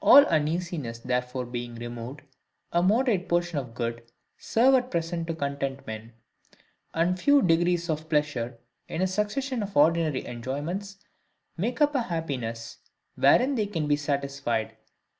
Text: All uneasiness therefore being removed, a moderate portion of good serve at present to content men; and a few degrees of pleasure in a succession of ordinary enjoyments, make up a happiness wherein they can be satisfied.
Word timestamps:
All 0.00 0.24
uneasiness 0.26 0.98
therefore 0.98 1.46
being 1.46 1.76
removed, 1.76 2.22
a 2.72 2.82
moderate 2.82 3.28
portion 3.28 3.58
of 3.58 3.74
good 3.76 4.10
serve 4.36 4.74
at 4.74 4.90
present 4.90 5.28
to 5.28 5.34
content 5.36 5.86
men; 5.86 6.14
and 6.94 7.14
a 7.14 7.16
few 7.16 7.40
degrees 7.42 7.88
of 7.88 8.08
pleasure 8.08 8.58
in 8.88 9.02
a 9.02 9.06
succession 9.06 9.62
of 9.62 9.76
ordinary 9.76 10.26
enjoyments, 10.26 10.98
make 11.56 11.80
up 11.80 11.94
a 11.94 12.02
happiness 12.02 12.78
wherein 13.14 13.54
they 13.54 13.66
can 13.68 13.86
be 13.86 13.94
satisfied. 13.94 14.76